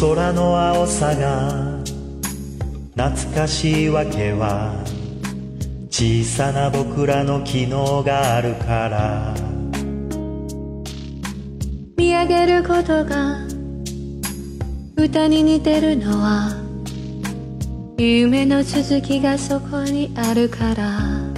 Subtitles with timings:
[0.00, 1.78] 空の青さが
[2.94, 4.74] 懐かしいわけは
[5.90, 7.68] 小さな僕らの昨日
[8.04, 9.34] があるから。
[11.96, 13.38] 見上げることが
[14.96, 16.54] 歌に似てるのは
[17.98, 21.35] 夢の続きがそこにあるから。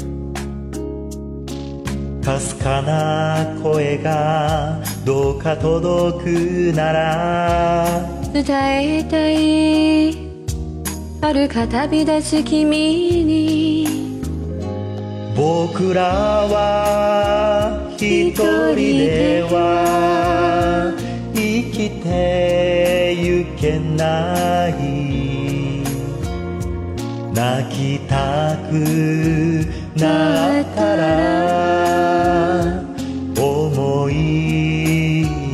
[2.28, 6.27] かすかな声がどうか届く
[6.77, 8.06] なら。
[8.34, 8.45] 伝
[8.98, 10.12] えたい
[11.23, 13.87] 遥か旅立つ君に。
[15.35, 16.02] 僕ら
[16.52, 20.92] は一人では
[21.35, 24.73] 生きてゆけない。
[27.32, 28.74] 泣きたく
[29.96, 31.88] なったら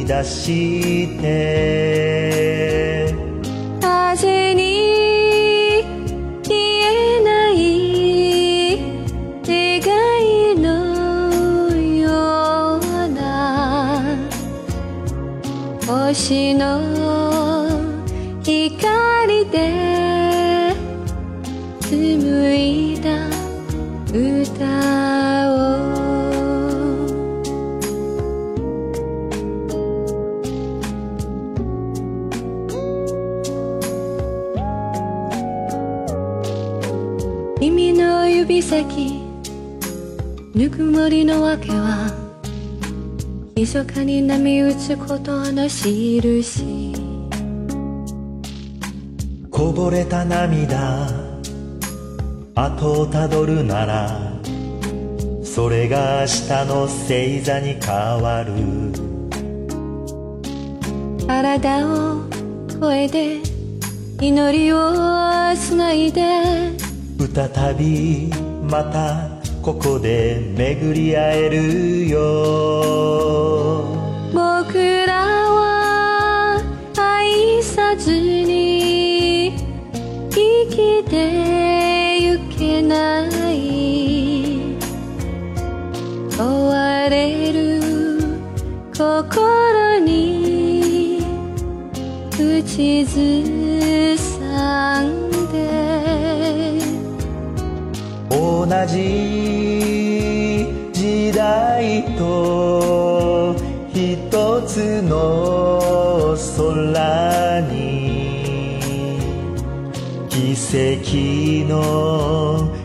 [0.06, 2.03] 出して
[37.64, 39.22] 君の指先。
[40.54, 42.12] ぬくもりのわけは
[43.56, 46.94] 密かに波打つことの印。
[49.50, 51.08] こぼれた涙
[52.54, 54.30] 後をたどるなら
[55.42, 58.52] それが明日の星座に変わる。
[61.26, 62.20] 体を
[62.78, 63.38] 声で
[64.20, 64.92] 祈りを
[65.56, 66.83] つないで
[67.26, 68.30] 再び
[68.62, 69.30] また
[69.62, 72.18] ここで巡り会えるよ。
[74.32, 75.14] 僕ら
[75.50, 76.60] は
[76.96, 79.56] 愛さずに
[80.30, 84.76] 生きてゆけない。
[86.36, 87.80] 追われる
[88.92, 91.22] 心に
[92.30, 95.33] 口ずさん
[98.44, 98.94] 同じ
[100.92, 103.56] 時代と
[103.94, 107.72] 一つの空に
[110.28, 111.72] 奇跡の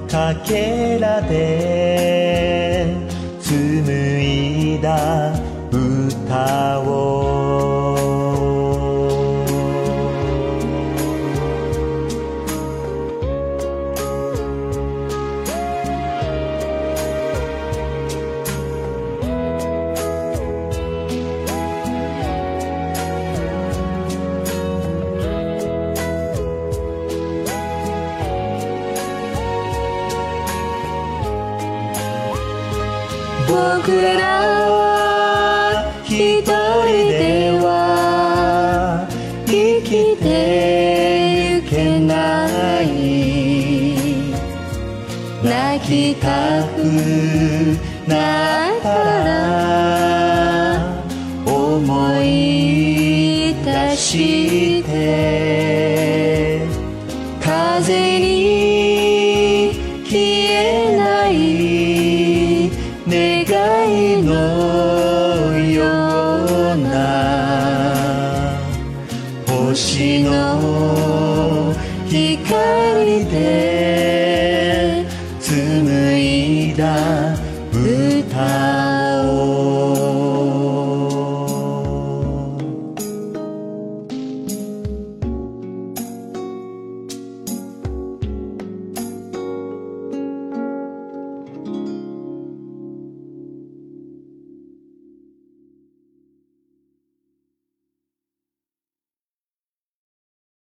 [0.10, 2.96] かけらで
[3.42, 5.34] 紡いだ
[5.72, 7.39] 歌を
[33.60, 34.24] 僕ら
[34.72, 36.50] は一人
[37.12, 39.06] では
[39.46, 40.28] 生きて
[41.56, 42.48] ゆけな
[42.82, 42.86] い
[45.44, 46.78] 泣きたく
[48.08, 48.16] な
[48.78, 48.88] った
[49.26, 49.28] ら
[51.46, 52.26] 思い
[53.66, 54.90] 出して
[57.42, 58.59] 風に